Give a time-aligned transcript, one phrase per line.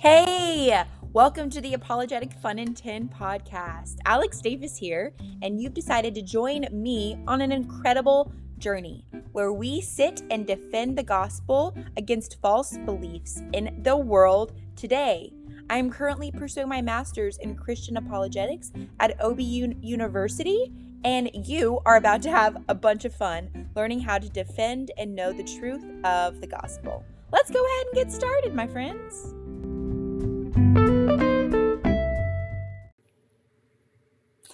[0.00, 3.96] Hey, welcome to the Apologetic Fun in 10 podcast.
[4.06, 9.80] Alex Davis here, and you've decided to join me on an incredible journey where we
[9.80, 15.32] sit and defend the gospel against false beliefs in the world today.
[15.68, 18.70] I'm currently pursuing my master's in Christian apologetics
[19.00, 20.72] at OBU University,
[21.02, 25.16] and you are about to have a bunch of fun learning how to defend and
[25.16, 27.04] know the truth of the gospel.
[27.32, 29.34] Let's go ahead and get started, my friends.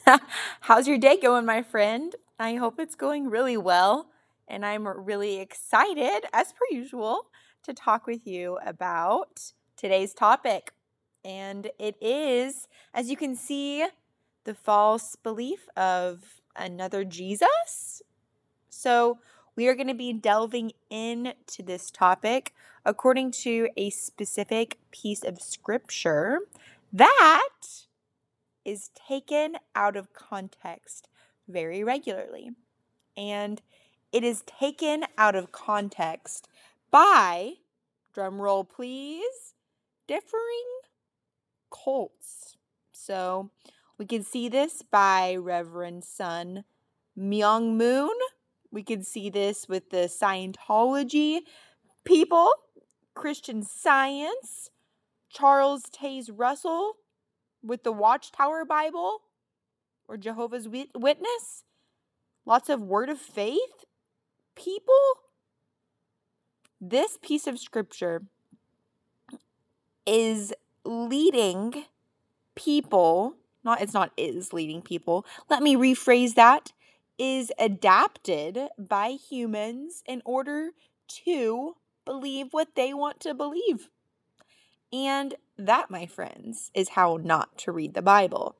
[0.61, 2.15] How's your day going, my friend?
[2.39, 4.11] I hope it's going really well.
[4.47, 7.31] And I'm really excited, as per usual,
[7.63, 10.73] to talk with you about today's topic.
[11.25, 13.87] And it is, as you can see,
[14.45, 18.03] the false belief of another Jesus.
[18.69, 19.19] So,
[19.57, 22.55] we are going to be delving into this topic
[22.85, 26.41] according to a specific piece of scripture
[26.93, 27.49] that
[28.65, 31.09] is taken out of context
[31.49, 32.51] very regularly.
[33.17, 33.61] And
[34.13, 36.49] it is taken out of context
[36.91, 37.55] by,
[38.13, 39.55] drum roll please,
[40.07, 40.65] differing
[41.71, 42.57] cults.
[42.93, 43.51] So
[43.99, 46.65] we can see this by Reverend Sun
[47.19, 48.15] Myung Moon.
[48.75, 51.43] We can see this with the Scientology
[52.05, 52.51] people,
[53.15, 54.71] Christian Science,
[55.31, 56.95] Charles Taze Russell,
[57.63, 59.23] with the Watchtower Bible
[60.09, 61.63] or Jehovah's Witness,
[62.45, 63.85] lots of word of faith
[64.57, 64.95] people.
[66.81, 68.23] This piece of scripture
[70.05, 70.53] is
[70.85, 71.85] leading
[72.57, 75.25] people, not it's not is leading people.
[75.49, 76.73] Let me rephrase that
[77.19, 80.71] is adapted by humans in order
[81.07, 83.89] to believe what they want to believe.
[84.93, 88.57] And that, my friends, is how not to read the Bible.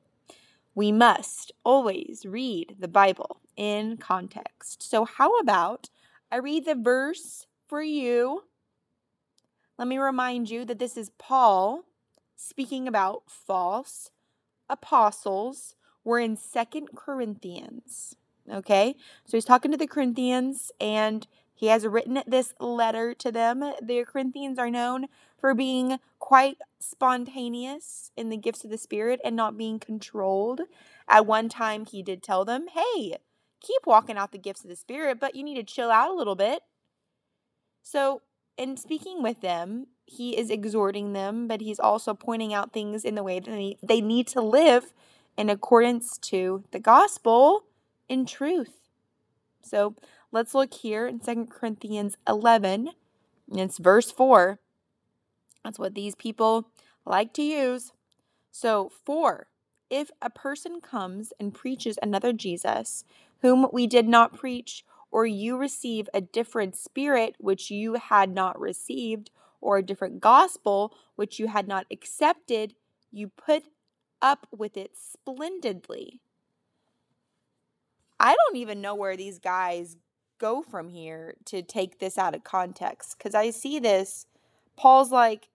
[0.73, 4.83] We must always read the Bible in context.
[4.83, 5.89] So, how about
[6.31, 8.43] I read the verse for you?
[9.77, 11.83] Let me remind you that this is Paul
[12.35, 14.11] speaking about false
[14.69, 15.75] apostles.
[16.03, 18.15] We're in Second Corinthians.
[18.51, 18.95] Okay?
[19.25, 23.61] So he's talking to the Corinthians and he has written this letter to them.
[23.81, 25.07] The Corinthians are known
[25.39, 30.61] for being quite spontaneous in the gifts of the Spirit and not being controlled.
[31.07, 33.17] At one time, he did tell them, hey,
[33.61, 36.15] keep walking out the gifts of the Spirit, but you need to chill out a
[36.15, 36.61] little bit.
[37.81, 38.21] So,
[38.57, 43.15] in speaking with them, he is exhorting them, but he's also pointing out things in
[43.15, 44.93] the way that they need to live
[45.37, 47.65] in accordance to the gospel
[48.09, 48.89] in truth.
[49.61, 49.95] So,
[50.35, 52.89] Let's look here in 2 Corinthians 11,
[53.49, 54.59] and it's verse 4.
[55.63, 56.67] That's what these people
[57.05, 57.93] like to use.
[58.51, 59.47] So, 4.
[59.89, 63.05] If a person comes and preaches another Jesus,
[63.43, 68.59] whom we did not preach, or you receive a different spirit which you had not
[68.59, 72.73] received, or a different gospel which you had not accepted,
[73.09, 73.63] you put
[74.21, 76.19] up with it splendidly.
[78.25, 79.97] I don't even know where these guys
[80.39, 84.25] go from here to take this out of context because I see this.
[84.75, 85.47] Paul's like,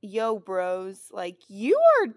[0.00, 2.14] yo, bros, like you are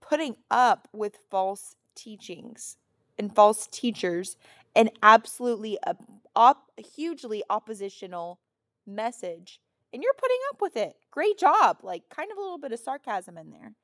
[0.00, 2.78] putting up with false teachings
[3.16, 4.36] and false teachers
[4.74, 5.94] and absolutely a,
[6.34, 8.40] op, hugely oppositional
[8.84, 9.60] message.
[9.92, 10.96] And you're putting up with it.
[11.12, 11.78] Great job.
[11.84, 13.74] Like, kind of a little bit of sarcasm in there.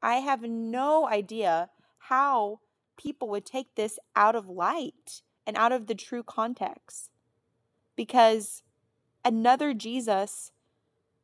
[0.00, 2.60] I have no idea how
[2.96, 7.10] people would take this out of light and out of the true context.
[7.96, 8.62] Because
[9.24, 10.52] another Jesus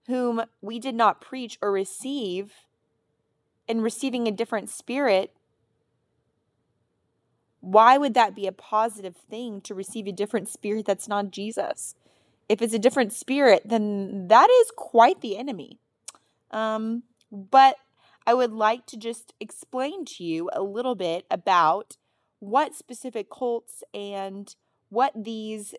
[0.07, 2.53] whom we did not preach or receive
[3.69, 5.33] and receiving a different spirit,
[7.61, 11.95] why would that be a positive thing to receive a different spirit that's not Jesus?
[12.49, 15.79] If it's a different spirit, then that is quite the enemy.
[16.51, 17.77] Um, but
[18.27, 21.97] I would like to just explain to you a little bit about
[22.39, 24.55] what specific cults and
[24.89, 25.75] what these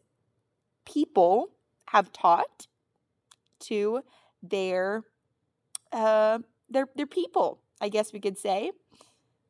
[0.85, 1.51] people
[1.87, 2.67] have taught
[3.59, 4.01] to
[4.41, 5.03] their
[5.91, 6.39] uh,
[6.69, 7.59] their their people.
[7.79, 8.71] I guess we could say.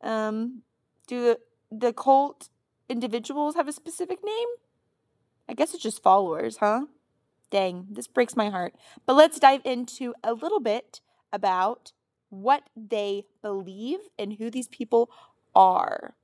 [0.02, 0.64] Um,
[1.08, 1.40] do the,
[1.70, 2.50] the cult
[2.90, 4.48] individuals have a specific name?
[5.48, 6.86] I guess it's just followers, huh?
[7.50, 8.74] Dang, this breaks my heart.
[9.06, 11.02] But let's dive into a little bit
[11.34, 11.92] about
[12.32, 15.12] what they believe and who these people
[15.54, 16.16] are.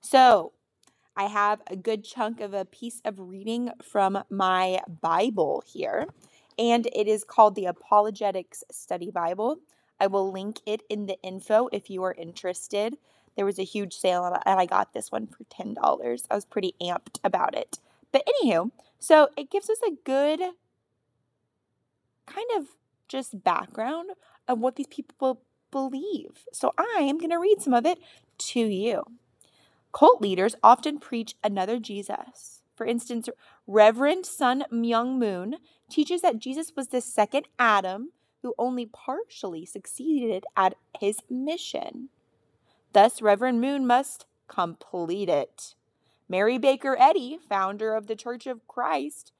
[0.00, 0.52] So,
[1.16, 6.06] I have a good chunk of a piece of reading from my Bible here,
[6.58, 9.58] and it is called the Apologetics Study Bible.
[10.00, 12.96] I will link it in the info if you are interested.
[13.36, 15.76] There was a huge sale and I got this one for $10.
[16.30, 17.78] I was pretty amped about it.
[18.12, 20.40] But anywho, so it gives us a good
[22.26, 22.66] kind of
[23.06, 24.10] just background
[24.46, 26.44] of what these people believe.
[26.52, 27.98] So I am going to read some of it
[28.38, 29.04] to you.
[29.92, 32.62] Cult leaders often preach another Jesus.
[32.74, 33.28] For instance,
[33.66, 35.56] Reverend Sun Myung Moon
[35.90, 38.10] teaches that Jesus was the second Adam
[38.42, 42.08] who only partially succeeded at his mission.
[42.92, 45.74] Thus, Reverend Moon must complete it.
[46.28, 49.32] Mary Baker Eddy, founder of the Church of Christ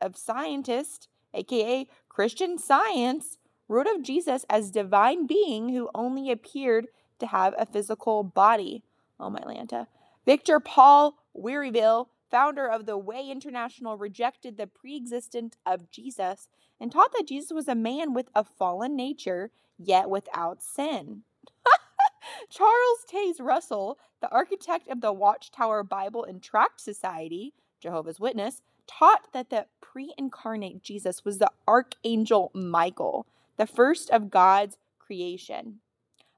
[0.00, 7.26] of Scientists, aka Christian Science, wrote of Jesus as divine being who only appeared to
[7.26, 8.82] have a physical body.
[9.18, 9.86] Oh my Lanta.
[10.26, 16.48] Victor Paul Wierwille, founder of the Way International, rejected the pre-existence of Jesus
[16.80, 21.22] and taught that Jesus was a man with a fallen nature, yet without sin.
[22.50, 29.32] Charles Taze Russell, the architect of the Watchtower Bible and Tract Society, Jehovah's Witness, taught
[29.32, 33.26] that the pre incarnate Jesus was the archangel Michael,
[33.56, 35.80] the first of God's creation.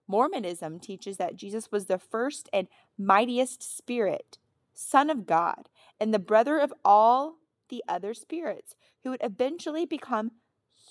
[0.09, 4.39] Mormonism teaches that Jesus was the first and mightiest spirit,
[4.77, 5.69] Son of God,
[5.99, 7.37] and the brother of all
[7.69, 10.33] the other spirits who would eventually become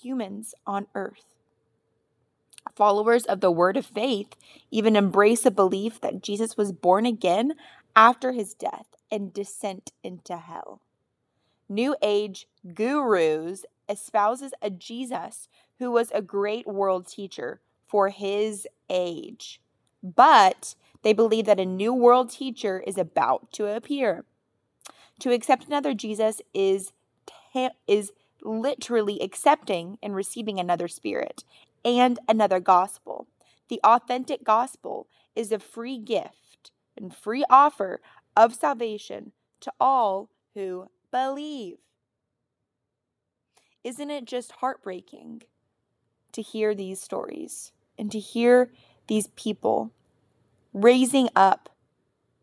[0.02, 1.24] humans on earth.
[2.74, 4.34] Followers of the Word of Faith
[4.70, 7.54] even embrace a belief that Jesus was born again
[7.94, 10.80] after his death and descent into hell.
[11.68, 15.48] New Age gurus espouses a Jesus
[15.78, 19.60] who was a great world teacher for his age.
[20.02, 24.24] But they believe that a new world teacher is about to appear.
[25.20, 26.92] To accept another Jesus is
[27.86, 28.12] is
[28.42, 31.42] literally accepting and receiving another spirit
[31.84, 33.26] and another gospel.
[33.68, 38.00] The authentic gospel is a free gift and free offer
[38.36, 41.78] of salvation to all who believe.
[43.82, 45.42] Isn't it just heartbreaking
[46.32, 48.70] to hear these stories and to hear
[49.06, 49.92] these people
[50.76, 51.70] raising up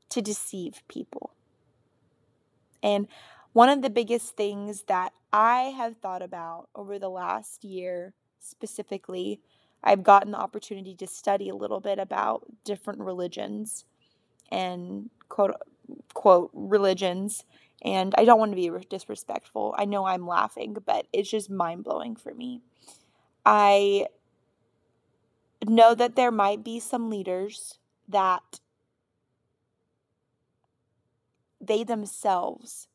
[0.10, 1.32] to deceive people?
[2.82, 3.08] And
[3.54, 9.40] one of the biggest things that I have thought about over the last year specifically,
[9.84, 13.86] I've gotten the opportunity to study a little bit about different religions
[14.52, 15.56] and quote
[16.14, 17.44] quote religions
[17.84, 19.76] and I don't want to be disrespectful.
[19.78, 22.62] I know I'm laughing, but it's just mind blowing for me.
[23.46, 24.08] I
[25.68, 27.78] know that there might be some leaders
[28.08, 28.60] that
[31.62, 32.88] they themselves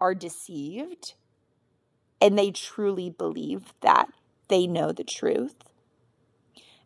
[0.00, 1.14] are deceived
[2.20, 4.08] and they truly believe that
[4.48, 5.54] they know the truth.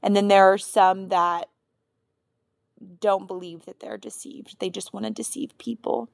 [0.02, 1.49] And then there are some that
[3.00, 6.08] don't believe that they're deceived, they just want to deceive people.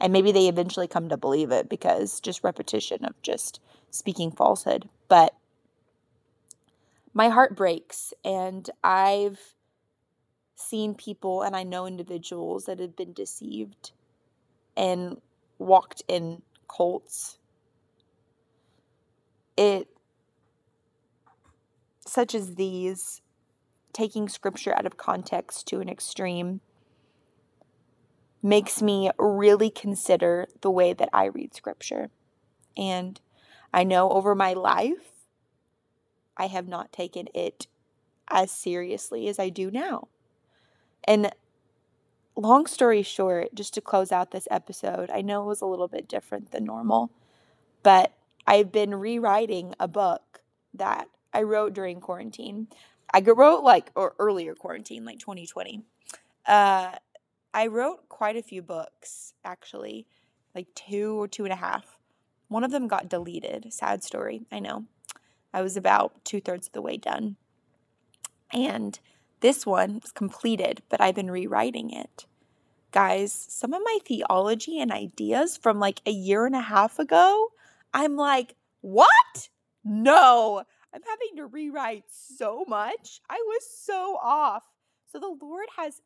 [0.00, 3.60] And maybe they eventually come to believe it because just repetition of just
[3.90, 4.88] speaking falsehood.
[5.08, 5.34] But
[7.12, 9.54] my heart breaks, and I've
[10.62, 13.92] seen people and I know individuals that have been deceived
[14.76, 15.20] and
[15.58, 17.38] walked in cults.
[19.56, 19.88] It,
[22.06, 23.20] such as these,
[23.92, 26.60] taking scripture out of context to an extreme,
[28.42, 32.10] makes me really consider the way that I read scripture.
[32.76, 33.20] And
[33.72, 35.12] I know over my life,
[36.36, 37.66] I have not taken it
[38.28, 40.08] as seriously as I do now.
[41.04, 41.32] And
[42.36, 45.88] long story short, just to close out this episode, I know it was a little
[45.88, 47.10] bit different than normal,
[47.82, 48.12] but
[48.46, 50.42] I've been rewriting a book
[50.74, 52.68] that I wrote during quarantine.
[53.12, 55.82] I wrote like or earlier quarantine, like 2020.
[56.46, 56.92] Uh,
[57.54, 60.06] I wrote quite a few books actually,
[60.54, 61.98] like two or two and a half.
[62.48, 63.72] One of them got deleted.
[63.72, 64.84] Sad story, I know.
[65.54, 67.36] I was about two thirds of the way done.
[68.52, 68.98] And
[69.42, 72.26] this one is completed, but I've been rewriting it.
[72.92, 77.48] Guys, some of my theology and ideas from like a year and a half ago,
[77.92, 79.48] I'm like, what?
[79.84, 80.62] No,
[80.94, 83.20] I'm having to rewrite so much.
[83.28, 84.64] I was so off.
[85.10, 86.02] So the Lord has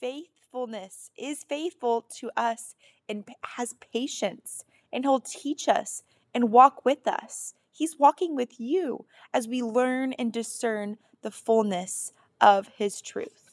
[0.00, 2.74] faithfulness, is faithful to us,
[3.08, 6.02] and has patience, and He'll teach us
[6.32, 7.52] and walk with us.
[7.70, 9.04] He's walking with you
[9.34, 13.48] as we learn and discern the fullness of His truth.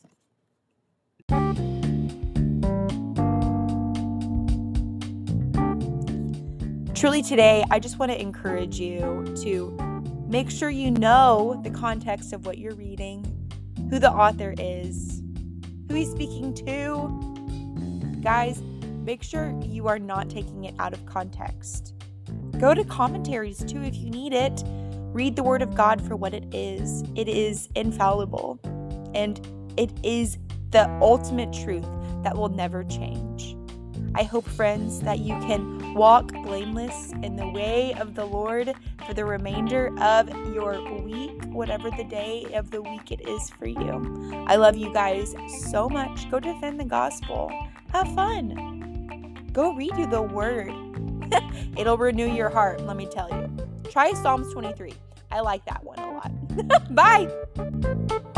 [7.06, 9.77] truly today, I just want to encourage you to
[10.27, 13.24] make sure you know the context of what you're reading,
[13.92, 15.22] who the author is,
[15.88, 18.22] who he's speaking to.
[18.24, 18.63] Guys,
[19.04, 21.94] make sure you are not taking it out of context.
[22.60, 24.63] Go to commentaries too if you need it.
[25.13, 27.04] Read the Word of God for what it is.
[27.13, 28.60] It is infallible
[29.15, 29.39] and
[29.77, 30.38] it is
[30.72, 31.88] the ultimate truth
[32.24, 33.55] that will never change.
[34.17, 38.74] I hope, friends, that you can walk blameless in the way of the Lord
[39.05, 43.67] for the remainder of your week, whatever the day of the week it is for
[43.67, 44.45] you.
[44.48, 45.36] I love you guys
[45.69, 46.29] so much.
[46.31, 47.51] Go defend the gospel.
[47.91, 49.50] Have fun.
[49.51, 50.72] Go read you the word.
[51.77, 53.50] It'll renew your heart, let me tell you.
[53.89, 54.93] Try Psalms 23.
[55.31, 56.95] I like that one a lot.
[56.95, 58.36] Bye.